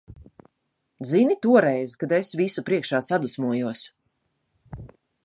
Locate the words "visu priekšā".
2.41-3.03